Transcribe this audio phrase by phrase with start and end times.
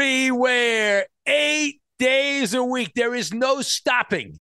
[0.00, 2.90] everywhere, eight days a week.
[2.94, 4.38] There is no stopping.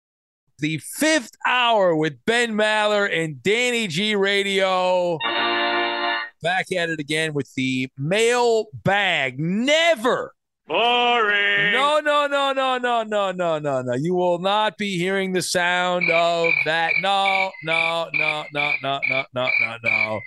[0.60, 5.18] The fifth hour with Ben Maller and Danny G Radio.
[6.42, 9.40] Back at it again with the mail bag.
[9.40, 10.32] Never.
[10.68, 11.72] Boring.
[11.72, 13.94] No, no, no, no, no, no, no, no, no.
[13.94, 16.92] You will not be hearing the sound of that.
[17.00, 20.20] No, no, no, no, no, no, no, no, no.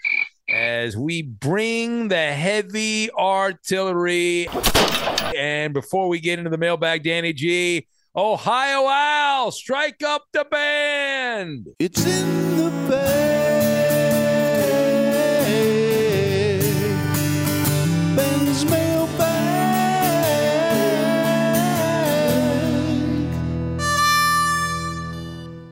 [0.54, 4.48] As we bring the heavy artillery.
[5.36, 11.68] And before we get into the mailbag, Danny G, Ohio Al, strike up the band.
[11.80, 13.51] It's in the bag.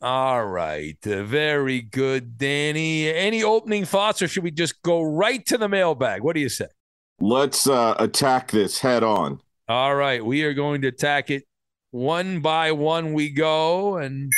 [0.01, 0.97] All right.
[1.05, 3.09] Uh, very good, Danny.
[3.09, 6.23] Any opening thoughts, or should we just go right to the mailbag?
[6.23, 6.67] What do you say?
[7.19, 9.41] Let's uh, attack this head on.
[9.67, 10.23] All right.
[10.23, 11.43] We are going to attack it
[11.91, 13.13] one by one.
[13.13, 13.97] We go.
[13.97, 14.31] And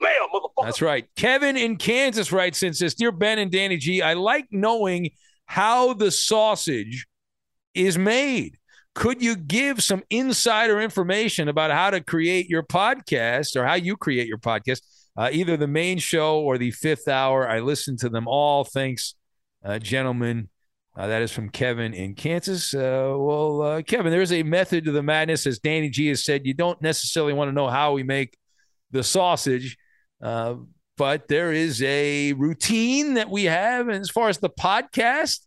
[0.00, 0.64] Mail, motherfucker.
[0.64, 1.06] that's right.
[1.16, 5.10] Kevin in Kansas writes since this Dear Ben and Danny G, I like knowing
[5.46, 7.06] how the sausage
[7.74, 8.58] is made.
[8.94, 13.96] Could you give some insider information about how to create your podcast or how you
[13.96, 14.80] create your podcast?
[15.18, 17.48] Uh, either the main show or the fifth hour.
[17.48, 18.62] I listen to them all.
[18.62, 19.16] Thanks,
[19.64, 20.48] uh, gentlemen.
[20.96, 22.72] Uh, that is from Kevin in Kansas.
[22.72, 26.24] Uh, well, uh, Kevin, there is a method to the madness, as Danny G has
[26.24, 26.46] said.
[26.46, 28.36] You don't necessarily want to know how we make
[28.92, 29.76] the sausage,
[30.22, 30.54] uh,
[30.96, 33.88] but there is a routine that we have.
[33.88, 35.40] And as far as the podcast,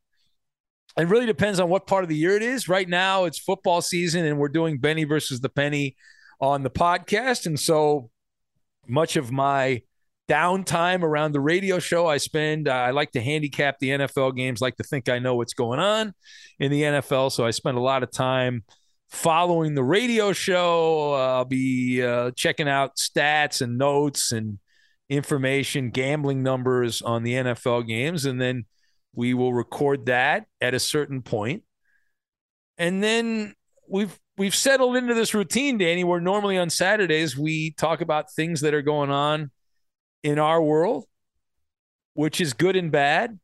[0.98, 2.68] it really depends on what part of the year it is.
[2.68, 5.96] Right now, it's football season, and we're doing Benny versus the Penny
[6.42, 7.46] on the podcast.
[7.46, 8.10] And so
[8.88, 9.82] much of my
[10.30, 14.62] downtime around the radio show I spend, uh, I like to handicap the NFL games,
[14.62, 16.14] like to think I know what's going on
[16.60, 17.32] in the NFL.
[17.32, 18.64] So I spend a lot of time
[19.10, 21.14] following the radio show.
[21.14, 24.60] Uh, I'll be uh, checking out stats and notes and
[25.10, 28.26] information, gambling numbers on the NFL games.
[28.26, 28.66] And then
[29.14, 31.64] we will record that at a certain point.
[32.78, 33.54] And then
[33.90, 38.62] we've we've settled into this routine, Danny, where normally on Saturdays we talk about things
[38.62, 39.52] that are going on
[40.24, 41.06] in our world,
[42.14, 43.40] which is good and bad.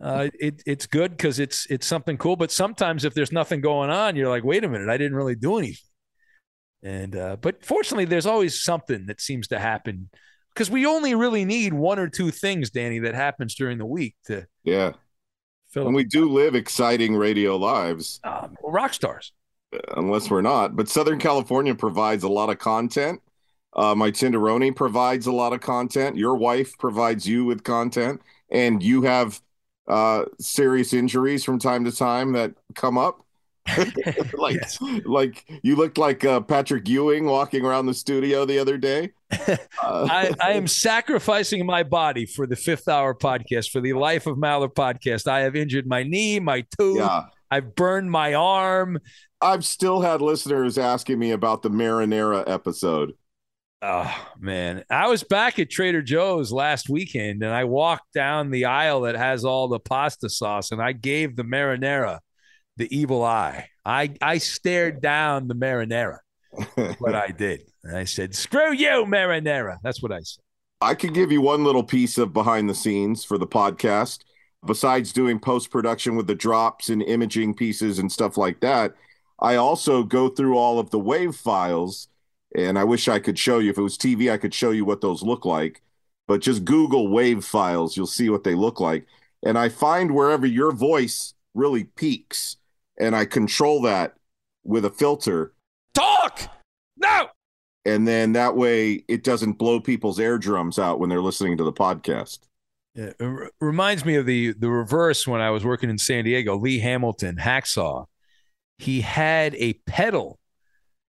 [0.00, 3.90] Uh, it, it's good because it's it's something cool, but sometimes if there's nothing going
[3.90, 5.76] on, you're like, wait a minute, I didn't really do anything.
[6.82, 10.08] And uh, but fortunately, there's always something that seems to happen
[10.54, 14.16] because we only really need one or two things, Danny, that happens during the week
[14.26, 14.92] to Yeah.
[15.70, 19.32] fill And we do live exciting radio lives, um, rock stars.
[19.96, 20.76] Unless we're not.
[20.76, 23.20] But Southern California provides a lot of content.
[23.74, 26.16] Uh, my Tinderoni provides a lot of content.
[26.16, 28.20] Your wife provides you with content,
[28.50, 29.40] and you have
[29.88, 33.24] uh, serious injuries from time to time that come up.
[34.34, 34.78] like, Yes.
[35.04, 39.10] like you looked like uh, Patrick Ewing walking around the studio the other day.
[39.82, 44.26] Uh, I, I am sacrificing my body for the fifth hour podcast, for the Life
[44.26, 45.26] of Maller podcast.
[45.26, 46.98] I have injured my knee, my tooth.
[46.98, 47.24] yeah.
[47.50, 48.98] I've burned my arm.
[49.40, 53.14] I've still had listeners asking me about the marinara episode.
[53.82, 58.66] Oh man, I was back at Trader Joe's last weekend, and I walked down the
[58.66, 62.18] aisle that has all the pasta sauce, and I gave the marinara
[62.76, 63.68] the evil eye.
[63.84, 66.18] I I stared down the marinara.
[66.98, 70.42] What I did, and I said, "Screw you, marinara." That's what I said.
[70.82, 74.20] I could give you one little piece of behind the scenes for the podcast.
[74.66, 78.94] Besides doing post production with the drops and imaging pieces and stuff like that,
[79.38, 82.08] I also go through all of the wave files.
[82.56, 83.70] And I wish I could show you.
[83.70, 85.82] If it was TV, I could show you what those look like.
[86.26, 89.06] But just Google wave files, you'll see what they look like.
[89.42, 92.56] And I find wherever your voice really peaks,
[92.98, 94.14] and I control that
[94.64, 95.54] with a filter.
[95.94, 96.50] Talk
[97.00, 97.28] no.
[97.84, 101.72] And then that way it doesn't blow people's eardrums out when they're listening to the
[101.72, 102.40] podcast.
[102.94, 103.16] It
[103.60, 106.58] reminds me of the the reverse when I was working in San Diego.
[106.58, 108.06] Lee Hamilton, hacksaw,
[108.78, 110.38] he had a pedal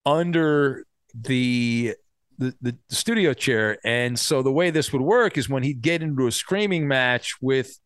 [0.04, 0.84] under
[1.14, 1.94] the,
[2.38, 6.02] the the studio chair, and so the way this would work is when he'd get
[6.02, 7.78] into a screaming match with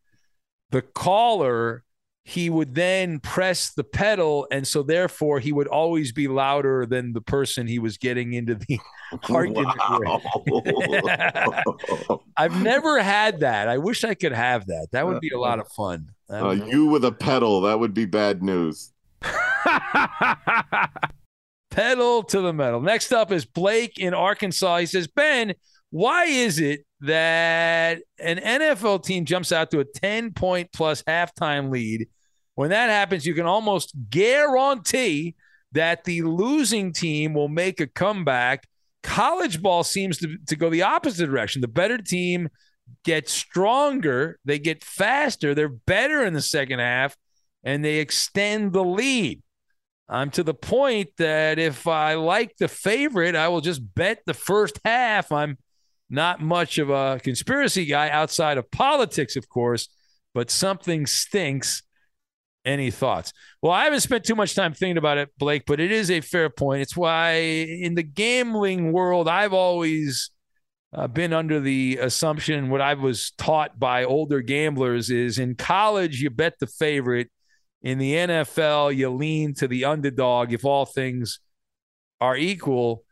[0.71, 1.84] the caller,
[2.27, 7.13] he would then press the pedal, and so therefore he would always be louder than
[7.13, 8.79] the person he was getting into the
[9.29, 9.79] argument
[10.47, 12.19] with.
[12.35, 13.67] I've never had that.
[13.67, 14.87] I wish I could have that.
[14.91, 16.09] That would be a lot of fun.
[16.27, 18.91] Uh, you with a pedal, that would be bad news.
[21.69, 22.81] Pedal to the metal.
[22.81, 24.77] Next up is Blake in Arkansas.
[24.77, 25.53] He says, Ben,
[25.91, 31.69] why is it that an NFL team jumps out to a 10 point plus halftime
[31.69, 32.07] lead?
[32.55, 35.35] When that happens, you can almost guarantee
[35.73, 38.67] that the losing team will make a comeback.
[39.03, 41.61] College ball seems to, to go the opposite direction.
[41.61, 42.49] The better team
[43.03, 47.15] gets stronger, they get faster, they're better in the second half,
[47.63, 49.41] and they extend the lead.
[50.07, 54.35] I'm to the point that if I like the favorite, I will just bet the
[54.35, 55.31] first half.
[55.31, 55.57] I'm
[56.09, 59.89] not much of a conspiracy guy outside of politics, of course,
[60.33, 61.81] but something stinks.
[62.65, 63.31] Any thoughts?
[63.61, 66.21] Well, I haven't spent too much time thinking about it, Blake, but it is a
[66.21, 66.81] fair point.
[66.81, 70.31] It's why in the gambling world, I've always
[70.91, 76.21] uh, been under the assumption what I was taught by older gamblers is in college,
[76.21, 77.29] you bet the favorite.
[77.81, 81.39] In the NFL, you lean to the underdog if all things
[82.19, 83.03] are equal.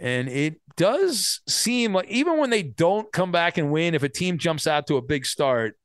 [0.00, 4.08] And it does seem like even when they don't come back and win, if a
[4.08, 5.76] team jumps out to a big start,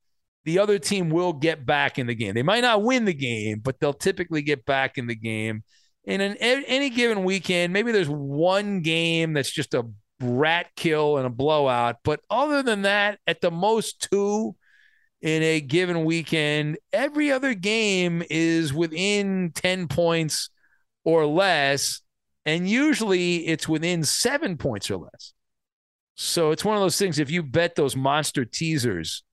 [0.45, 2.33] the other team will get back in the game.
[2.33, 5.63] They might not win the game, but they'll typically get back in the game.
[6.07, 9.85] And in any given weekend, maybe there's one game that's just a
[10.21, 11.97] rat kill and a blowout.
[12.03, 14.55] But other than that, at the most two
[15.21, 20.49] in a given weekend, every other game is within 10 points
[21.03, 22.01] or less.
[22.45, 25.33] And usually it's within seven points or less.
[26.15, 27.19] So it's one of those things.
[27.19, 29.23] If you bet those monster teasers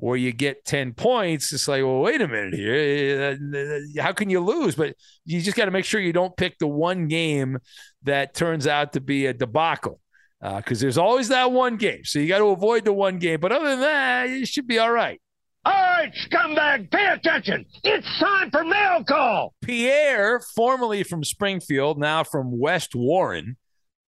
[0.00, 3.38] where you get 10 points, it's like, well, wait a minute here.
[3.38, 4.74] Uh, How can you lose?
[4.74, 7.58] But you just got to make sure you don't pick the one game
[8.04, 10.00] that turns out to be a debacle
[10.40, 12.04] because there's always that one game.
[12.04, 13.40] So you got to avoid the one game.
[13.40, 15.20] But other than that, you should be all right.
[15.66, 17.66] All right, scumbag, pay attention.
[17.84, 19.52] It's time for mail call.
[19.60, 23.58] Pierre, formerly from Springfield, now from West Warren,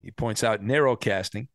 [0.03, 1.49] he points out narrowcasting.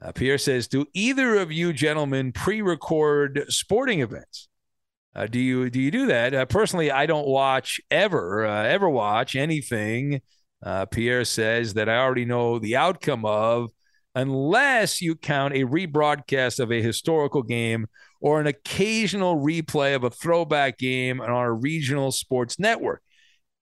[0.00, 4.48] Uh, Pierre says, "Do either of you gentlemen pre-record sporting events?
[5.14, 6.34] Uh, do you do you do that?
[6.34, 10.20] Uh, personally, I don't watch ever uh, ever watch anything."
[10.62, 13.70] Uh, Pierre says that I already know the outcome of,
[14.14, 17.86] unless you count a rebroadcast of a historical game
[18.20, 23.02] or an occasional replay of a throwback game on our regional sports network.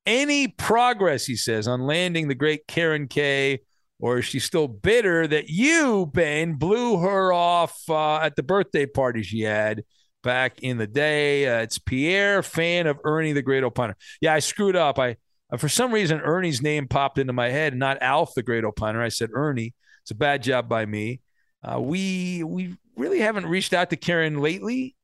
[0.07, 3.61] Any progress, he says, on landing the great Karen Kay,
[3.99, 8.87] or is she still bitter that you, Ben, blew her off uh, at the birthday
[8.87, 9.85] party she had
[10.23, 11.49] back in the day?
[11.49, 13.95] Uh, it's Pierre, fan of Ernie the Great Opiner.
[14.21, 14.99] Yeah, I screwed up.
[14.99, 15.17] I
[15.51, 19.01] uh, for some reason Ernie's name popped into my head, not Alf the Great Opiner.
[19.01, 19.75] I said Ernie.
[20.03, 21.21] It's a bad job by me.
[21.63, 24.95] Uh, we we really haven't reached out to Karen lately,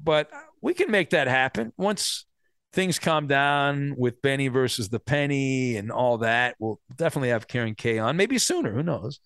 [0.00, 0.30] but
[0.60, 2.26] we can make that happen once
[2.72, 6.56] things calm down with Benny versus the Penny and all that.
[6.58, 8.72] We'll definitely have Karen K on, maybe sooner.
[8.72, 9.20] Who knows?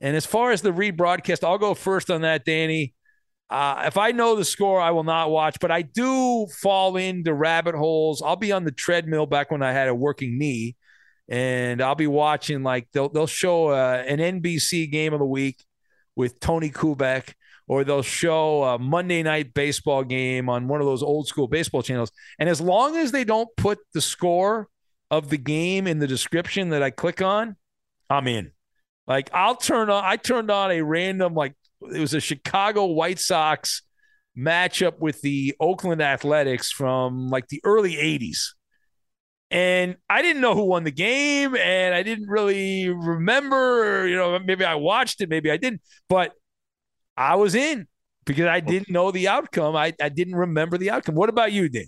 [0.00, 2.94] And as far as the rebroadcast, I'll go first on that, Danny.
[3.48, 7.32] Uh, if I know the score, I will not watch, but I do fall into
[7.32, 8.20] rabbit holes.
[8.20, 10.76] I'll be on the treadmill back when I had a working knee,
[11.28, 15.64] and I'll be watching like they'll they'll show uh, an NBC game of the week
[16.16, 17.34] with Tony Kubek,
[17.68, 21.82] or they'll show a Monday night baseball game on one of those old school baseball
[21.82, 22.12] channels.
[22.38, 24.68] And as long as they don't put the score
[25.10, 27.56] of the game in the description that I click on,
[28.08, 28.52] I'm in.
[29.06, 33.18] Like I'll turn on, I turned on a random like it was a Chicago White
[33.18, 33.82] Sox
[34.36, 38.54] matchup with the Oakland Athletics from like the early 80s.
[39.50, 44.38] And I didn't know who won the game and I didn't really remember, you know,
[44.40, 46.32] maybe I watched it, maybe I didn't, but
[47.16, 47.86] I was in
[48.24, 49.76] because I didn't know the outcome.
[49.76, 51.14] I, I didn't remember the outcome.
[51.14, 51.86] What about you, Dan?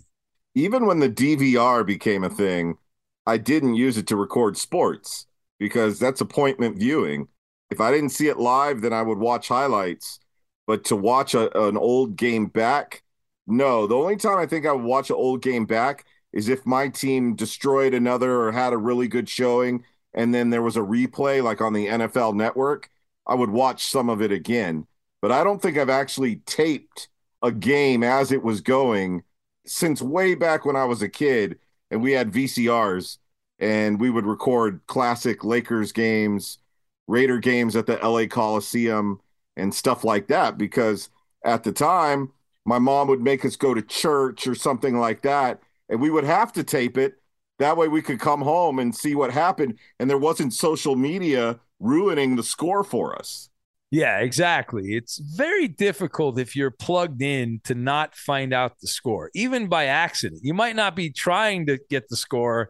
[0.55, 2.77] Even when the DVR became a thing,
[3.25, 5.27] I didn't use it to record sports
[5.59, 7.27] because that's appointment viewing.
[7.69, 10.19] If I didn't see it live, then I would watch highlights.
[10.65, 13.03] But to watch a, an old game back,
[13.47, 13.87] no.
[13.87, 16.87] The only time I think I would watch an old game back is if my
[16.89, 19.83] team destroyed another or had a really good showing,
[20.13, 22.89] and then there was a replay like on the NFL network.
[23.27, 24.87] I would watch some of it again.
[25.21, 27.09] But I don't think I've actually taped
[27.41, 29.23] a game as it was going
[29.65, 31.59] since way back when I was a kid
[31.91, 33.17] and we had VCRs
[33.59, 36.59] and we would record classic Lakers games
[37.07, 39.19] Raider games at the LA Coliseum
[39.57, 41.09] and stuff like that because
[41.43, 42.31] at the time
[42.65, 45.59] my mom would make us go to church or something like that
[45.89, 47.15] and we would have to tape it
[47.57, 51.59] that way we could come home and see what happened and there wasn't social media
[51.79, 53.49] ruining the score for us.
[53.91, 54.95] Yeah, exactly.
[54.95, 59.85] It's very difficult if you're plugged in to not find out the score, even by
[59.85, 60.41] accident.
[60.43, 62.69] You might not be trying to get the score,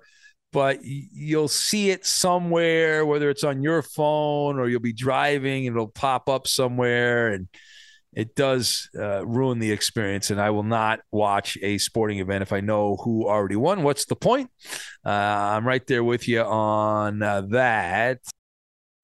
[0.53, 5.89] but you'll see it somewhere, whether it's on your phone or you'll be driving it'll
[5.89, 7.33] pop up somewhere.
[7.33, 7.49] And
[8.13, 10.31] it does uh, ruin the experience.
[10.31, 13.83] And I will not watch a sporting event if I know who already won.
[13.83, 14.49] What's the point?
[15.05, 18.19] Uh, I'm right there with you on uh, that.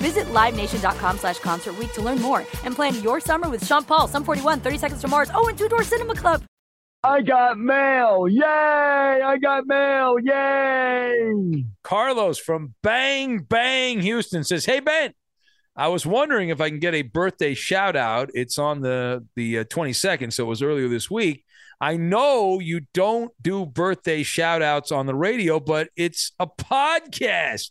[0.00, 4.08] Visit LiveNation.com slash Concert Week to learn more and plan your summer with Sean Paul,
[4.08, 6.42] Sum 41, 30 Seconds to Mars, oh, and Two Door Cinema Club.
[7.02, 8.28] I got mail.
[8.28, 8.42] Yay!
[8.44, 10.16] I got mail.
[10.22, 11.64] Yay!
[11.82, 15.14] Carlos from Bang Bang Houston says, "Hey Ben,
[15.76, 18.28] I was wondering if I can get a birthday shout out.
[18.34, 21.44] It's on the the uh, 22nd, so it was earlier this week.
[21.80, 27.70] I know you don't do birthday shout outs on the radio, but it's a podcast.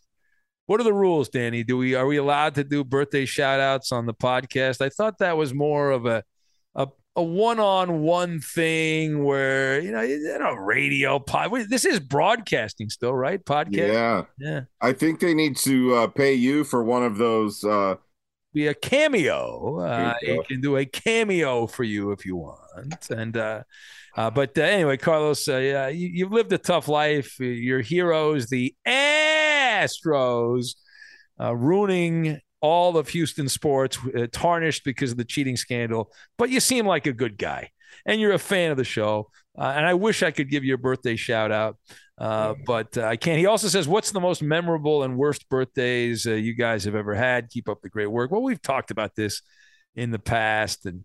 [0.69, 1.63] What are the rules, Danny?
[1.63, 4.81] Do we are we allowed to do birthday shout outs on the podcast?
[4.81, 6.23] I thought that was more of a
[6.75, 11.51] a a one-on-one thing where you know, you know radio pod.
[11.69, 13.43] This is broadcasting still, right?
[13.43, 13.93] Podcast.
[13.93, 14.61] Yeah, yeah.
[14.79, 17.63] I think they need to uh, pay you for one of those.
[17.63, 17.95] Uh,
[18.53, 19.79] Be a cameo.
[19.79, 23.35] Uh, you it can do a cameo for you if you want, and.
[23.35, 23.63] uh
[24.17, 27.39] uh, but uh, anyway, Carlos, uh, yeah, you, you've lived a tough life.
[27.39, 28.75] Your heroes, the
[29.79, 30.75] Astros,
[31.39, 36.11] uh, ruining all of Houston sports, uh, tarnished because of the cheating scandal.
[36.37, 37.71] But you seem like a good guy,
[38.05, 39.29] and you're a fan of the show.
[39.57, 41.77] Uh, and I wish I could give you a birthday shout out,
[42.17, 43.39] uh, but uh, I can't.
[43.39, 47.13] He also says, "What's the most memorable and worst birthdays uh, you guys have ever
[47.13, 48.31] had?" Keep up the great work.
[48.31, 49.41] Well, we've talked about this
[49.95, 51.03] in the past, and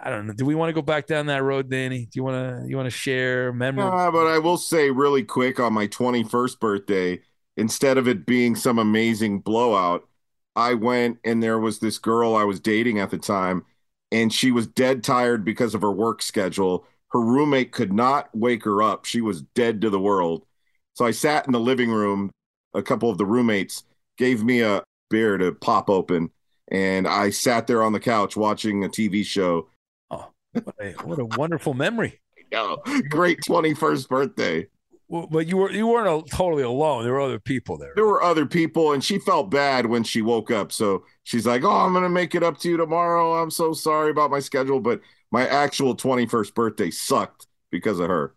[0.00, 0.32] I don't know.
[0.32, 2.00] Do we want to go back down that road, Danny?
[2.00, 4.12] Do you want to you want to share memories?
[4.12, 7.20] But I will say really quick on my 21st birthday,
[7.58, 10.08] instead of it being some amazing blowout,
[10.56, 13.64] I went and there was this girl I was dating at the time,
[14.10, 16.86] and she was dead tired because of her work schedule.
[17.10, 19.04] Her roommate could not wake her up.
[19.04, 20.46] She was dead to the world.
[20.94, 22.30] So I sat in the living room.
[22.74, 23.84] A couple of the roommates
[24.18, 26.30] gave me a beer to pop open,
[26.70, 29.68] and I sat there on the couch watching a TV show.
[30.10, 32.20] Oh, what a, what a wonderful memory.
[32.50, 32.76] Yeah,
[33.10, 34.68] great 21st birthday.
[35.08, 37.04] Well, but you were you weren't a, totally alone.
[37.04, 37.92] There were other people there.
[37.94, 40.70] There were other people, and she felt bad when she woke up.
[40.70, 43.40] So she's like, "Oh, I'm gonna make it up to you tomorrow.
[43.40, 45.00] I'm so sorry about my schedule, but
[45.30, 48.34] my actual 21st birthday sucked because of her."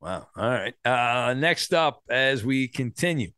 [0.00, 0.28] Wow.
[0.36, 0.74] All right.
[0.84, 3.32] Uh, next up, as we continue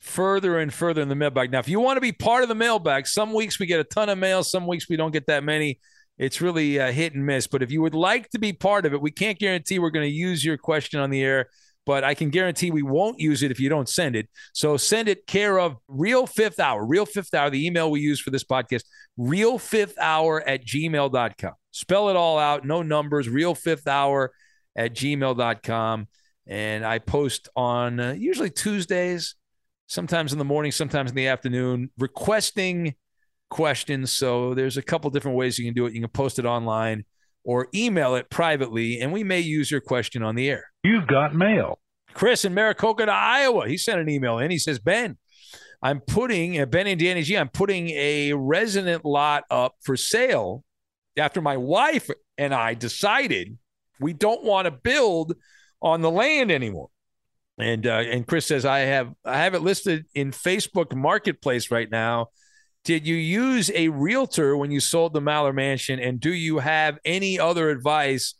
[0.00, 1.50] further and further in the mailbag.
[1.50, 3.84] Now, if you want to be part of the mailbag, some weeks we get a
[3.84, 5.80] ton of mail, some weeks we don't get that many.
[6.18, 7.46] It's really uh, hit and miss.
[7.46, 10.08] But if you would like to be part of it, we can't guarantee we're going
[10.08, 11.48] to use your question on the air
[11.86, 14.28] but I can guarantee we won't use it if you don't send it.
[14.52, 18.20] So send it care of Real Fifth Hour, Real Fifth Hour, the email we use
[18.20, 18.84] for this podcast,
[19.16, 21.52] Real Fifth Hour at gmail.com.
[21.72, 24.32] Spell it all out, no numbers, Real Fifth Hour
[24.76, 26.08] at gmail.com.
[26.46, 29.34] And I post on uh, usually Tuesdays,
[29.86, 32.94] sometimes in the morning, sometimes in the afternoon, requesting
[33.50, 34.12] questions.
[34.12, 35.94] So there's a couple different ways you can do it.
[35.94, 37.04] You can post it online
[37.44, 40.64] or email it privately, and we may use your question on the air.
[40.82, 41.78] You've got mail.
[42.14, 43.68] Chris in Maricopa, Iowa.
[43.68, 44.50] He sent an email in.
[44.50, 45.18] He says, Ben,
[45.82, 50.64] I'm putting, uh, Ben and Danny G, I'm putting a resident lot up for sale
[51.16, 53.58] after my wife and I decided
[54.00, 55.34] we don't want to build
[55.80, 56.88] on the land anymore.
[57.58, 61.88] And uh, and Chris says I have I have it listed in Facebook Marketplace right
[61.88, 62.28] now.
[62.84, 65.98] Did you use a realtor when you sold the Maller Mansion?
[65.98, 68.34] And do you have any other advice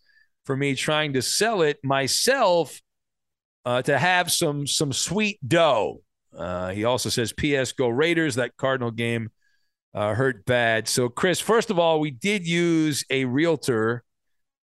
[0.45, 2.79] for me trying to sell it myself
[3.65, 6.03] uh, to have some some sweet dough?
[6.37, 7.73] Uh, he also says, "P.S.
[7.73, 8.35] Go Raiders!
[8.35, 9.31] That Cardinal game
[9.95, 14.05] uh, hurt bad." So, Chris, first of all, we did use a realtor.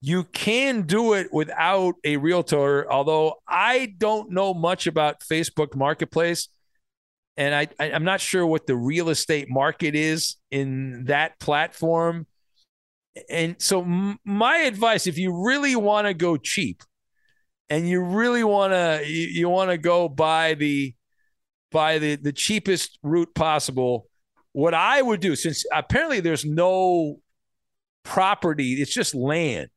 [0.03, 6.49] You can do it without a realtor, although I don't know much about Facebook Marketplace
[7.41, 12.27] and I, I am not sure what the real estate market is in that platform.
[13.31, 16.83] And so m- my advice, if you really want to go cheap,
[17.71, 20.95] and you really want to you, you want to go by the
[21.73, 24.07] by the the cheapest route possible,
[24.53, 27.21] what I would do, since apparently there's no
[28.03, 29.71] property, it's just land,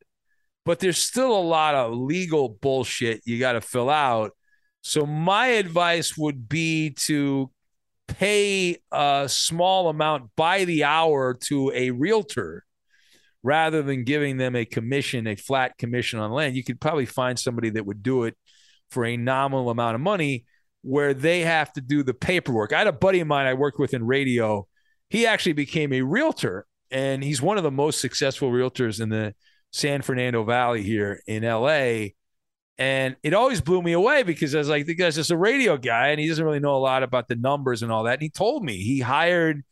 [0.66, 4.32] but there's still a lot of legal bullshit you got to fill out.
[4.82, 7.53] So my advice would be to
[8.18, 12.64] pay a small amount by the hour to a realtor
[13.44, 16.56] rather than giving them a commission, a flat commission on land.
[16.56, 18.36] You could probably find somebody that would do it
[18.90, 20.46] for a nominal amount of money
[20.82, 22.74] where they have to do the paperwork.
[22.74, 24.68] I had a buddy of mine I worked with in radio.
[25.10, 29.34] He actually became a realtor and he's one of the most successful realtors in the
[29.72, 32.10] San Fernando Valley here in LA.
[32.78, 35.78] And it always blew me away because I was like, the guy's just a radio
[35.78, 38.14] guy and he doesn't really know a lot about the numbers and all that.
[38.14, 39.64] And he told me he hired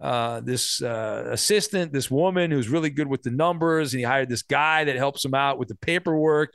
[0.00, 4.28] uh, this uh, assistant, this woman who's really good with the numbers, and he hired
[4.28, 6.54] this guy that helps him out with the paperwork.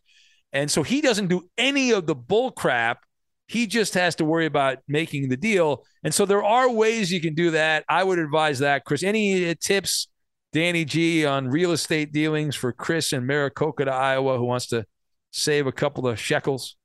[0.54, 3.04] And so he doesn't do any of the bull crap.
[3.48, 5.84] He just has to worry about making the deal.
[6.04, 7.84] And so there are ways you can do that.
[7.90, 8.86] I would advise that.
[8.86, 10.08] Chris, any tips,
[10.54, 14.86] Danny G, on real estate dealings for Chris in Maricopa, Iowa, who wants to
[15.32, 16.76] save a couple of shekels?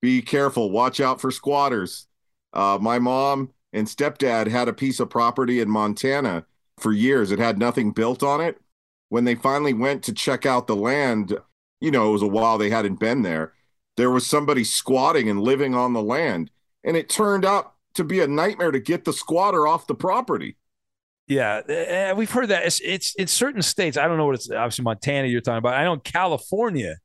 [0.00, 0.70] Be careful.
[0.70, 2.06] Watch out for squatters.
[2.52, 6.44] Uh, my mom and stepdad had a piece of property in Montana
[6.78, 7.30] for years.
[7.30, 8.60] It had nothing built on it.
[9.08, 11.36] When they finally went to check out the land,
[11.80, 13.52] you know, it was a while they hadn't been there.
[13.96, 16.50] There was somebody squatting and living on the land.
[16.82, 20.56] And it turned out to be a nightmare to get the squatter off the property.
[21.26, 22.66] Yeah, we've heard that.
[22.66, 23.96] It's it's in certain states.
[23.96, 25.74] I don't know what it's obviously Montana you're talking about.
[25.74, 26.96] I know in California,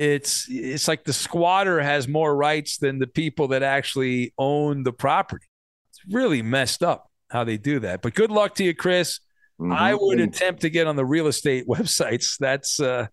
[0.00, 4.92] it's it's like the squatter has more rights than the people that actually own the
[4.92, 5.46] property.
[5.90, 8.00] It's really messed up how they do that.
[8.00, 9.20] But good luck to you, Chris.
[9.60, 9.76] Mhm.
[9.76, 12.38] I would attempt to get on the real estate websites.
[12.38, 13.08] That's uh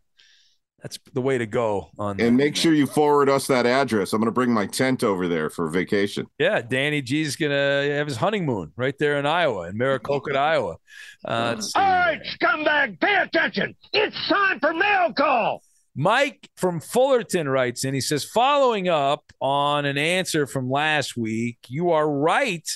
[0.82, 4.14] that's the way to go on And make sure you forward us that address.
[4.14, 6.28] I'm going to bring my tent over there for vacation.
[6.38, 10.78] Yeah, Danny G's gonna have his honeymoon right there in Iowa, in Maricopa, Iowa.
[11.26, 11.76] Uh, let's.
[11.76, 13.76] All right, scumbag, pay attention.
[13.92, 15.64] It's time for mail call.
[16.00, 17.96] Mike from Fullerton writes in.
[17.96, 22.70] He says, following up on an answer from last week, you are right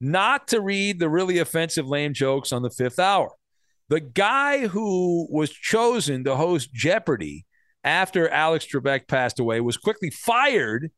[0.00, 3.30] not to read the really offensive lame jokes on the fifth hour.
[3.88, 7.46] The guy who was chosen to host Jeopardy
[7.84, 10.90] after Alex Trebek passed away was quickly fired,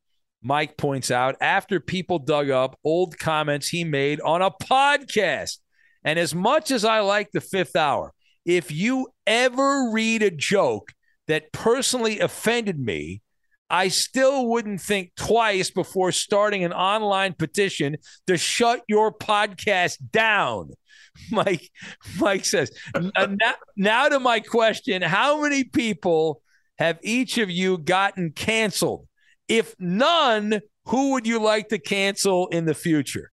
[0.42, 5.58] Mike points out, after people dug up old comments he made on a podcast.
[6.02, 8.14] And as much as I like the fifth hour,
[8.46, 10.92] if you ever read a joke
[11.28, 13.22] that personally offended me,
[13.70, 20.70] I still wouldn't think twice before starting an online petition to shut your podcast down.
[21.30, 21.70] Mike,
[22.18, 26.42] Mike says, "Uh, now, now to my question How many people
[26.78, 29.06] have each of you gotten canceled?
[29.48, 33.30] If none, who would you like to cancel in the future?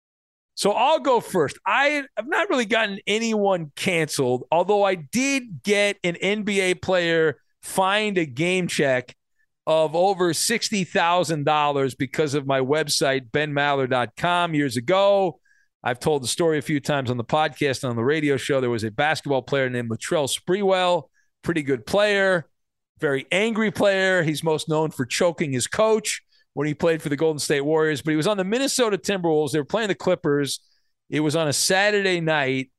[0.56, 1.58] So I'll go first.
[1.65, 8.17] I have not really gotten anyone canceled, although I did get an NBA player fined
[8.17, 9.15] a game check
[9.67, 15.39] of over $60,000 because of my website, benmaller.com, years ago.
[15.84, 18.62] I've told the story a few times on the podcast and on the radio show.
[18.62, 21.10] There was a basketball player named Latrell Sprewell,
[21.43, 22.47] pretty good player,
[23.00, 24.24] very angry player.
[24.24, 26.21] He's most known for choking his coach
[26.54, 29.52] when he played for the Golden State Warriors, but he was on the Minnesota Timberwolves.
[29.52, 30.60] They were playing the Clippers.
[31.10, 32.71] It was on a Saturday night,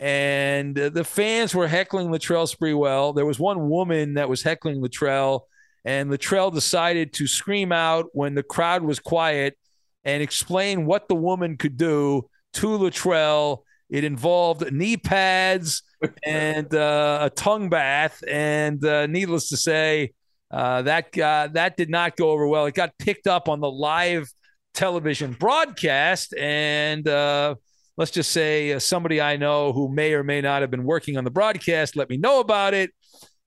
[0.00, 3.14] and the fans were heckling Latrell Sprewell.
[3.14, 5.42] There was one woman that was heckling Latrell,
[5.84, 9.58] and Latrell decided to scream out when the crowd was quiet
[10.02, 13.58] and explain what the woman could do to Latrell.
[13.90, 15.82] It involved knee pads
[16.24, 20.12] and uh, a tongue bath, and uh, needless to say,
[20.50, 22.64] uh, that that did not go over well.
[22.64, 24.32] It got picked up on the live
[24.72, 27.56] television broadcast, and uh,
[28.00, 31.18] let's just say uh, somebody I know who may or may not have been working
[31.18, 32.92] on the broadcast let me know about it.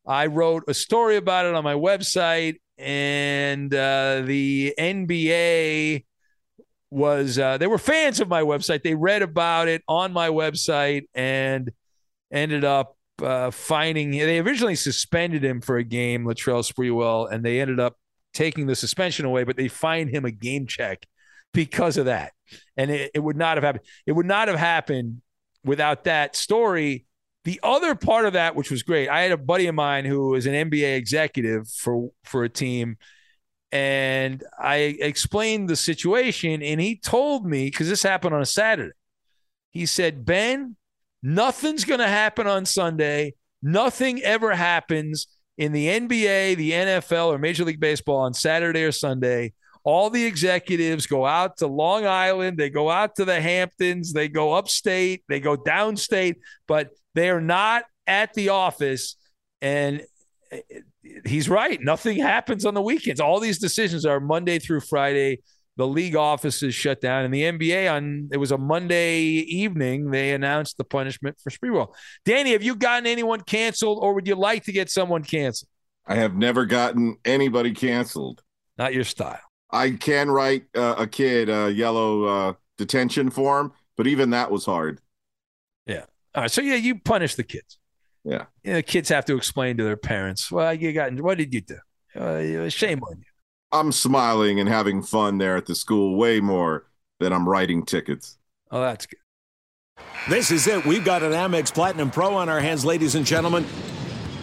[0.05, 6.05] I wrote a story about it on my website, and uh, the NBA
[6.91, 8.83] was uh, they were fans of my website.
[8.83, 11.71] They read about it on my website and
[12.31, 14.11] ended up uh, finding.
[14.11, 17.95] They originally suspended him for a game, Latrell Sprewell, and they ended up
[18.35, 21.07] taking the suspension away, but they fined him a game check
[21.53, 22.33] because of that.
[22.75, 23.85] And it, it would not have happened.
[24.05, 25.21] It would not have happened
[25.63, 27.05] without that story.
[27.45, 30.29] The other part of that, which was great, I had a buddy of mine who
[30.29, 32.97] was an NBA executive for for a team,
[33.71, 38.93] and I explained the situation, and he told me because this happened on a Saturday.
[39.71, 40.77] He said, "Ben,
[41.21, 43.33] nothing's going to happen on Sunday.
[43.61, 48.91] Nothing ever happens in the NBA, the NFL, or Major League Baseball on Saturday or
[48.93, 54.13] Sunday." All the executives go out to Long Island, they go out to the Hamptons,
[54.13, 56.35] they go upstate, they go downstate,
[56.67, 59.17] but they are not at the office.
[59.61, 60.01] And
[60.51, 60.79] eh, eh,
[61.25, 61.79] he's right.
[61.81, 63.19] Nothing happens on the weekends.
[63.19, 65.39] All these decisions are Monday through Friday.
[65.75, 70.11] The league offices shut down, and the NBA on it was a Monday evening.
[70.11, 71.95] They announced the punishment for Sprewell.
[72.25, 75.69] Danny, have you gotten anyone canceled, or would you like to get someone canceled?
[76.05, 78.43] I have never gotten anybody canceled.
[78.77, 79.39] Not your style.
[79.73, 84.65] I can write uh, a kid a yellow uh, detention form, but even that was
[84.65, 85.01] hard.
[85.87, 86.05] Yeah.
[86.35, 86.51] All right.
[86.51, 87.79] So yeah, you punish the kids.
[88.23, 88.45] Yeah.
[88.63, 90.51] You know, the kids have to explain to their parents.
[90.51, 91.77] Well, you got what did you do?
[92.15, 93.25] Uh, shame on you.
[93.71, 96.85] I'm smiling and having fun there at the school way more
[97.19, 98.37] than I'm writing tickets.
[98.69, 99.17] Oh, that's good.
[100.29, 100.85] This is it.
[100.85, 103.65] We've got an Amex Platinum Pro on our hands, ladies and gentlemen.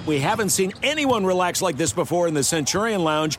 [0.06, 3.38] We haven't seen anyone relax like this before in the Centurion Lounge.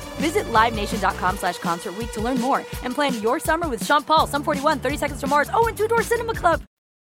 [0.21, 4.43] Visit LiveNation.com slash Concert to learn more and plan your summer with Sean Paul, Sum
[4.43, 6.61] 41, 30 Seconds to Mars, oh, and Two Door Cinema Club.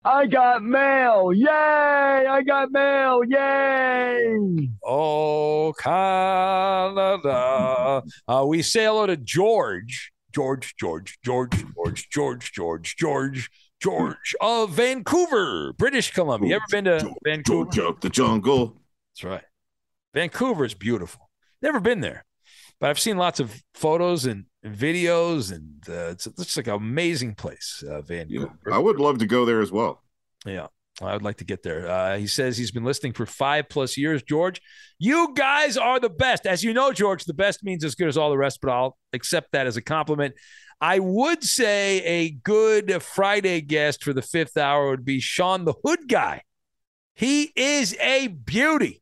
[0.05, 1.33] I got mail.
[1.33, 1.47] Yay!
[1.49, 3.21] I got mail.
[3.27, 4.69] Yay!
[4.83, 7.31] Oh, Canada.
[8.27, 10.11] Uh, we say hello to George.
[10.31, 13.49] George, George, George, George, George, George, George,
[13.81, 16.49] George of Vancouver, British Columbia.
[16.49, 17.71] You ever been to Vancouver?
[17.71, 18.79] George of the jungle.
[19.11, 19.43] That's right.
[20.13, 21.29] Vancouver is beautiful.
[21.61, 22.25] Never been there,
[22.79, 27.33] but I've seen lots of photos and, videos, and uh, it's, it's like an amazing
[27.35, 28.51] place, uh, Vancouver.
[28.71, 30.03] I would love to go there as well.
[30.45, 30.67] Yeah,
[31.01, 31.89] I would like to get there.
[31.89, 34.21] Uh, he says he's been listening for five plus years.
[34.21, 34.61] George,
[34.97, 36.45] you guys are the best.
[36.45, 38.97] As you know, George, the best means as good as all the rest, but I'll
[39.13, 40.35] accept that as a compliment.
[40.81, 45.73] I would say a good Friday guest for the fifth hour would be Sean the
[45.85, 46.43] Hood Guy.
[47.15, 49.01] He is a beauty.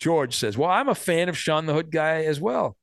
[0.00, 2.76] George says, Well, I'm a fan of Sean the Hood Guy as well.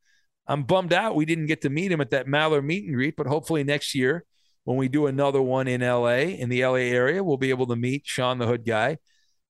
[0.49, 3.15] I'm bummed out we didn't get to meet him at that Maller meet and greet,
[3.15, 4.25] but hopefully next year
[4.63, 7.75] when we do another one in LA, in the LA area, we'll be able to
[7.75, 8.97] meet Sean the Hood Guy.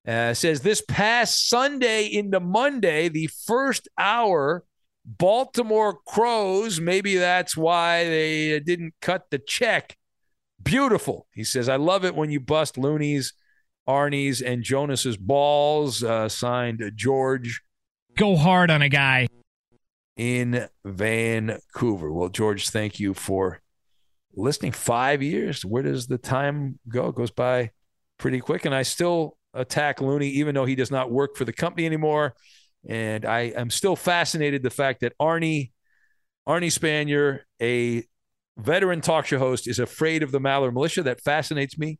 [0.07, 4.63] Uh, says this past Sunday into Monday, the first hour,
[5.05, 6.81] Baltimore Crows.
[6.81, 9.97] Maybe that's why they didn't cut the check.
[10.61, 11.27] Beautiful.
[11.33, 13.33] He says, I love it when you bust Looney's,
[13.87, 16.03] Arnie's, and Jonas's balls.
[16.03, 17.61] Uh, signed George.
[18.17, 19.27] Go hard on a guy
[20.19, 22.11] in Vancouver.
[22.11, 23.61] Well, George, thank you for
[24.35, 24.73] listening.
[24.73, 25.63] Five years.
[25.63, 27.07] Where does the time go?
[27.07, 27.71] It goes by
[28.17, 28.65] pretty quick.
[28.65, 32.33] And I still attack Looney, even though he does not work for the company anymore.
[32.85, 35.71] And I am still fascinated the fact that Arnie,
[36.45, 38.03] Arnie Spanier, a
[38.57, 41.03] veteran talk show host, is afraid of the Maller militia.
[41.03, 41.97] That fascinates me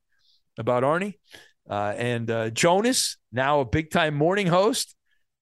[0.57, 1.13] about Arnie.
[1.69, 4.93] Uh, and uh, Jonas, now a big time morning host.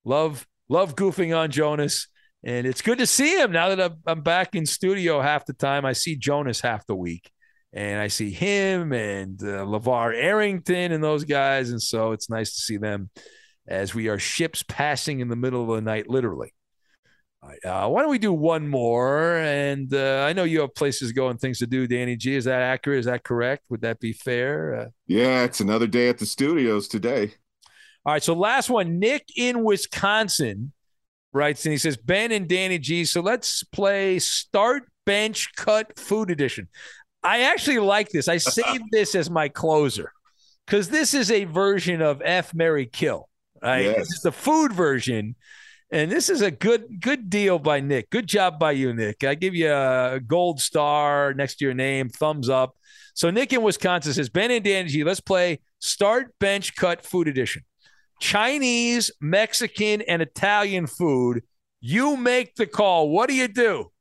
[0.06, 2.08] Love, love goofing on Jonas.
[2.44, 5.86] And it's good to see him now that I'm back in studio half the time.
[5.86, 7.32] I see Jonas half the week,
[7.74, 11.72] and I see him and uh, LaVar Arrington and those guys.
[11.72, 13.10] And so it's nice to see them
[13.68, 16.54] as we are ships passing in the middle of the night, literally.
[17.64, 19.38] Uh, why don't we do one more?
[19.38, 22.36] And uh, I know you have places to go and things to do, Danny G.
[22.36, 23.00] Is that accurate?
[23.00, 23.64] Is that correct?
[23.70, 24.76] Would that be fair?
[24.76, 27.34] Uh, yeah, it's another day at the studios today.
[28.06, 28.24] All right.
[28.24, 30.74] So, last one Nick in Wisconsin
[31.34, 33.06] writes and he says, Ben and Danny G.
[33.06, 36.68] So let's play start bench cut food edition.
[37.24, 38.28] I actually like this.
[38.28, 40.12] I saved this as my closer
[40.66, 43.30] because this is a version of F Mary Kill.
[43.62, 43.86] Right?
[43.86, 43.98] Yes.
[43.98, 45.36] This is the food version.
[45.90, 48.10] And this is a good good deal by Nick.
[48.10, 49.24] Good job by you, Nick.
[49.24, 52.76] I give you a gold star next to your name, thumbs up.
[53.14, 57.28] So Nick in Wisconsin says, Ben and Danny G, let's play start bench cut food
[57.30, 57.64] edition.
[58.20, 61.44] Chinese, Mexican, and Italian food.
[61.80, 63.10] You make the call.
[63.10, 63.92] What do you do?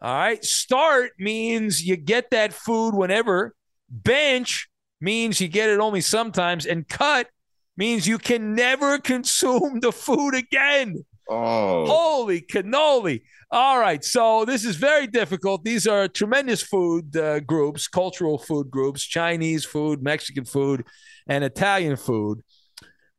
[0.00, 0.44] All right.
[0.44, 3.54] Start means you get that food whenever.
[3.88, 4.68] Bench
[5.00, 6.66] means you get it only sometimes.
[6.66, 7.28] And cut
[7.76, 11.04] means you can never consume the food again.
[11.28, 11.86] Oh.
[11.86, 13.22] Holy cannoli.
[13.50, 14.02] All right.
[14.04, 15.64] So this is very difficult.
[15.64, 20.84] These are tremendous food uh, groups, cultural food groups, Chinese food, Mexican food,
[21.26, 22.42] and Italian food.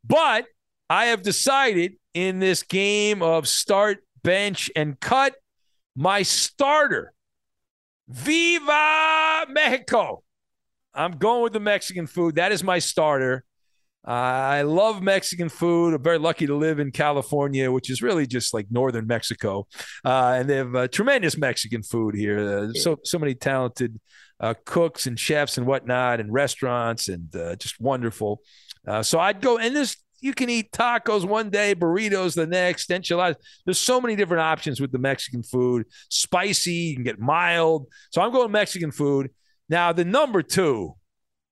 [0.03, 0.45] But
[0.89, 5.35] I have decided in this game of start, bench, and cut,
[5.95, 7.13] my starter,
[8.07, 10.23] Viva Mexico.
[10.93, 12.35] I'm going with the Mexican food.
[12.35, 13.43] That is my starter.
[14.05, 15.93] I love Mexican food.
[15.93, 19.67] I'm very lucky to live in California, which is really just like northern Mexico,
[20.05, 22.39] uh, and they have uh, tremendous Mexican food here.
[22.39, 23.99] Uh, so so many talented
[24.39, 28.41] uh, cooks and chefs and whatnot, and restaurants, and uh, just wonderful.
[28.87, 32.91] Uh, so I'd go, and this you can eat tacos one day, burritos the next,
[32.91, 33.37] enchiladas.
[33.65, 35.85] There's so many different options with the Mexican food.
[36.09, 37.87] Spicy, you can get mild.
[38.11, 39.31] So I'm going Mexican food.
[39.69, 40.95] Now the number two,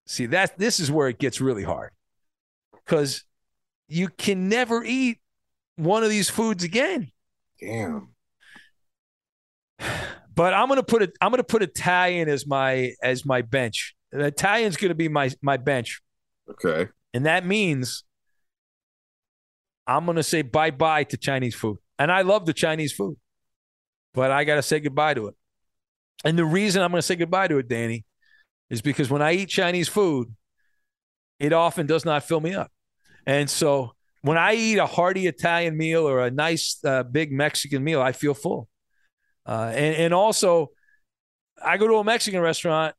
[0.06, 1.92] see that this is where it gets really hard
[2.86, 3.24] because
[3.88, 5.20] you can never eat
[5.76, 7.12] one of these foods again.
[7.60, 8.10] Damn.
[10.34, 11.14] But I'm gonna put it.
[11.20, 13.96] I'm gonna put Italian as my as my bench.
[14.12, 16.00] Italian's gonna be my my bench.
[16.48, 16.92] Okay.
[17.14, 18.04] And that means
[19.86, 21.78] I'm gonna say bye bye to Chinese food.
[21.98, 23.18] And I love the Chinese food,
[24.14, 25.36] but I gotta say goodbye to it.
[26.26, 28.06] And the reason I'm gonna say goodbye to it, Danny,
[28.70, 30.34] is because when I eat Chinese food,
[31.40, 32.72] it often does not fill me up.
[33.26, 37.84] And so when I eat a hearty Italian meal or a nice uh, big Mexican
[37.84, 38.68] meal, I feel full.
[39.46, 40.72] Uh, and, and also,
[41.64, 42.96] I go to a Mexican restaurant,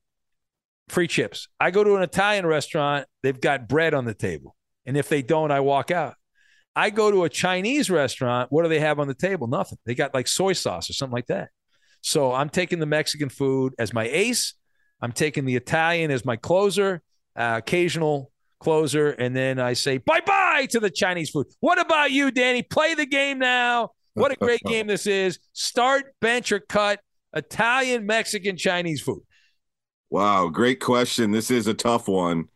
[0.89, 1.49] free chips.
[1.61, 4.55] I go to an Italian restaurant, they've got bread on the table.
[4.87, 6.15] And if they don't, I walk out.
[6.75, 9.47] I go to a Chinese restaurant, what do they have on the table?
[9.49, 9.79] Nothing.
[9.85, 11.49] They got like soy sauce or something like that.
[12.01, 14.55] So I'm taking the Mexican food as my ace.
[15.01, 17.03] I'm taking the Italian as my closer,
[17.37, 21.47] uh, occasional closer, and then I say bye bye to the Chinese food.
[21.61, 22.63] What about you, Danny?
[22.63, 23.91] Play the game now.
[24.15, 25.39] What a great game this is.
[25.53, 27.01] Start, bench, or cut
[27.35, 29.23] Italian, Mexican, Chinese food.
[30.11, 31.31] Wow, great question.
[31.33, 32.49] This is a tough one.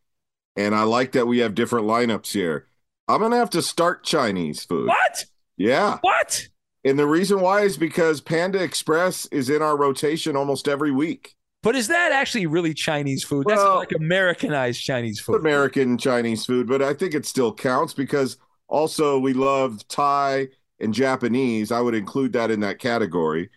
[0.57, 2.67] And I like that we have different lineups here.
[3.09, 4.89] I'm going to have to start Chinese food.
[4.89, 5.25] What?
[5.57, 5.99] Yeah.
[6.03, 6.49] What?
[6.85, 11.35] And the reason why is because Panda Express is in our rotation almost every week.
[11.63, 13.47] But is that actually really Chinese food?
[13.49, 15.37] That's Well- like Americanized Chinese food.
[15.41, 18.37] American Chinese food, but I think it still counts because
[18.69, 20.49] also we love Thai
[20.81, 21.71] and Japanese.
[21.71, 23.51] I would include that in that category.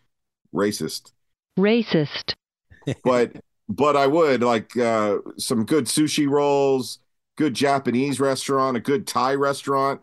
[0.54, 1.12] Racist.
[1.58, 2.34] Racist.
[3.04, 3.32] but
[3.68, 7.00] but I would like uh, some good sushi rolls,
[7.36, 10.02] good Japanese restaurant, a good Thai restaurant.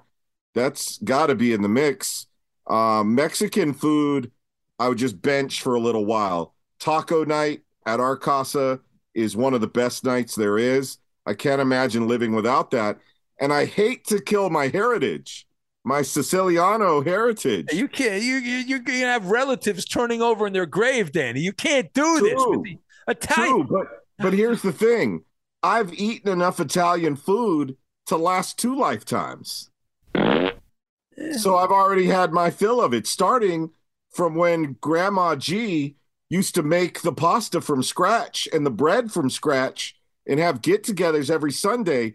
[0.55, 2.27] That's got to be in the mix.
[2.67, 4.31] Um, Mexican food,
[4.79, 6.55] I would just bench for a little while.
[6.79, 8.81] Taco night at our casa
[9.15, 10.99] is one of the best nights there is.
[11.27, 12.99] I can't imagine living without that.
[13.41, 15.47] And I hate to kill my heritage,
[15.85, 17.69] my Siciliano heritage.
[17.73, 18.23] You can't.
[18.23, 21.41] You you you're gonna have relatives turning over in their grave, Danny.
[21.41, 23.53] You can't do this with the Italian.
[23.53, 23.87] True, but
[24.19, 25.25] but here's the thing:
[25.63, 29.71] I've eaten enough Italian food to last two lifetimes.
[30.15, 33.71] So I've already had my fill of it, starting
[34.11, 35.97] from when Grandma G
[36.29, 41.31] used to make the pasta from scratch and the bread from scratch and have get-togethers
[41.31, 42.15] every Sunday.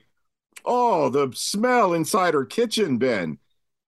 [0.66, 3.38] Oh, the smell inside her kitchen, Ben.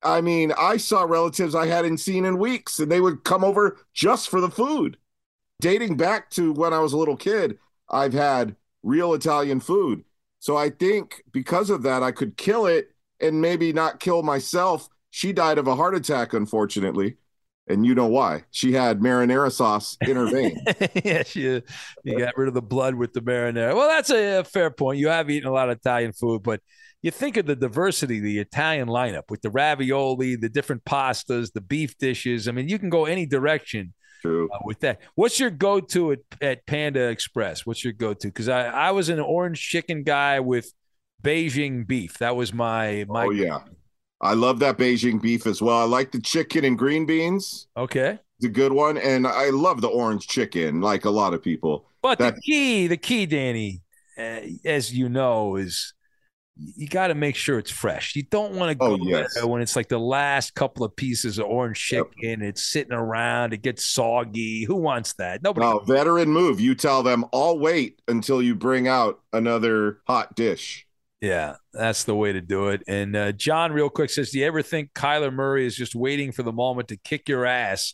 [0.03, 3.77] I mean, I saw relatives I hadn't seen in weeks, and they would come over
[3.93, 4.97] just for the food
[5.61, 7.57] dating back to when I was a little kid,
[7.89, 10.03] I've had real Italian food.
[10.39, 14.87] So I think because of that, I could kill it and maybe not kill myself.
[15.11, 17.17] She died of a heart attack, unfortunately.
[17.67, 18.45] And you know why?
[18.49, 20.59] She had marinara sauce in her vein.
[21.05, 21.61] yeah, she,
[22.03, 23.75] you got rid of the blood with the marinara.
[23.75, 24.97] Well, that's a, a fair point.
[24.97, 26.61] You have eaten a lot of Italian food, but
[27.03, 31.61] you think of the diversity, the Italian lineup with the ravioli, the different pastas, the
[31.61, 32.47] beef dishes.
[32.47, 34.49] I mean, you can go any direction True.
[34.51, 34.99] uh, with that.
[35.15, 37.65] What's your go-to at, at Panda Express?
[37.65, 38.27] What's your go-to?
[38.27, 40.73] Because I, I was an orange chicken guy with
[41.23, 42.17] Beijing beef.
[42.19, 43.25] That was my my.
[43.25, 43.59] oh, yeah.
[44.21, 45.77] I love that Beijing beef as well.
[45.77, 47.67] I like the chicken and green beans.
[47.77, 48.19] Okay.
[48.37, 48.97] It's a good one.
[48.97, 51.85] And I love the orange chicken, like a lot of people.
[52.01, 53.81] But That- the key, the key, Danny,
[54.17, 55.93] uh, as you know, is
[56.75, 58.15] you got to make sure it's fresh.
[58.15, 59.33] You don't want to go Oh, yes.
[59.35, 62.41] there when it's like the last couple of pieces of orange chicken.
[62.41, 63.53] It's sitting around.
[63.53, 64.65] It gets soggy.
[64.65, 65.41] Who wants that?
[65.41, 65.65] Nobody.
[65.65, 66.59] No, veteran move.
[66.59, 70.85] You tell them, I'll wait until you bring out another hot dish.
[71.21, 72.81] Yeah, that's the way to do it.
[72.87, 76.31] And uh, John, real quick, says, "Do you ever think Kyler Murray is just waiting
[76.31, 77.93] for the moment to kick your ass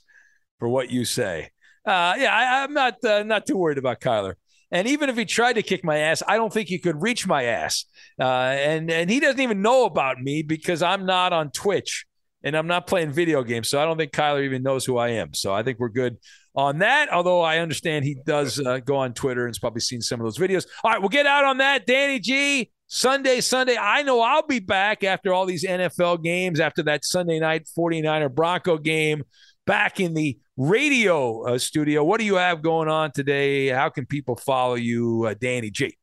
[0.59, 1.49] for what you say?"
[1.85, 4.35] Uh, yeah, I, I'm not uh, not too worried about Kyler.
[4.71, 7.27] And even if he tried to kick my ass, I don't think he could reach
[7.27, 7.85] my ass.
[8.19, 12.05] Uh, and and he doesn't even know about me because I'm not on Twitch
[12.43, 13.69] and I'm not playing video games.
[13.69, 15.33] So I don't think Kyler even knows who I am.
[15.33, 16.17] So I think we're good
[16.55, 17.11] on that.
[17.11, 20.25] Although I understand he does uh, go on Twitter and has probably seen some of
[20.25, 20.65] those videos.
[20.83, 21.85] All right, we'll get out on that.
[21.85, 23.77] Danny G, Sunday, Sunday.
[23.77, 28.33] I know I'll be back after all these NFL games, after that Sunday night 49er
[28.33, 29.23] Bronco game,
[29.65, 32.03] back in the radio uh, studio.
[32.03, 33.67] What do you have going on today?
[33.67, 35.97] How can people follow you, uh, Danny G?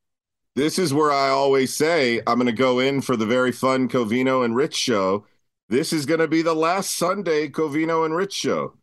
[0.54, 3.88] This is where I always say I'm going to go in for the very fun
[3.88, 5.26] Covino and Rich show.
[5.68, 8.74] This is going to be the last Sunday Covino and Rich show.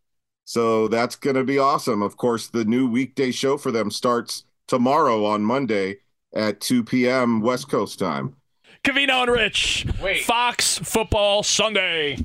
[0.45, 2.01] So that's going to be awesome.
[2.01, 5.97] Of course, the new weekday show for them starts tomorrow on Monday
[6.33, 7.41] at 2 p.m.
[7.41, 8.35] West Coast time.
[8.83, 9.85] Covino and Rich.
[10.01, 10.23] Wait.
[10.23, 12.17] Fox Football Sunday.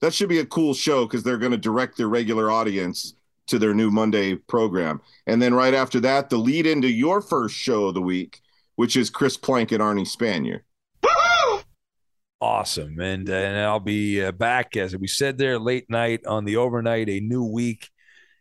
[0.00, 3.14] That should be a cool show because they're going to direct their regular audience
[3.48, 5.00] to their new Monday program.
[5.26, 8.40] And then right after that, the lead into your first show of the week,
[8.76, 10.60] which is Chris Plank and Arnie Spanier.
[12.40, 13.00] Awesome.
[13.00, 16.56] And, uh, and I'll be uh, back, as we said there, late night on the
[16.56, 17.08] overnight.
[17.08, 17.88] A new week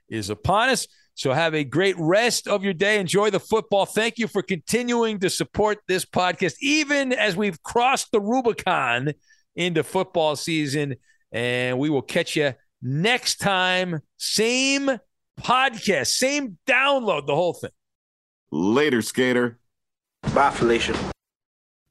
[0.07, 0.87] is upon us.
[1.15, 2.99] So have a great rest of your day.
[2.99, 3.87] Enjoy the football.
[3.87, 9.13] Thank you for continuing to support this podcast, even as we've crossed the Rubicon
[9.55, 10.97] into football season.
[11.31, 14.01] And we will catch you next time.
[14.17, 14.99] Same
[15.41, 17.71] podcast, same download, the whole thing.
[18.51, 19.59] Later, skater.
[20.33, 20.95] Bye, Felicia.